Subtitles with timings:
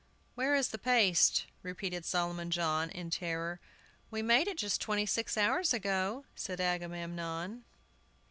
[0.33, 3.59] "Where is the paste?" repeated Solomon John, in terror.
[4.09, 7.63] "We made it just twenty six hours ago," said Agamemnon.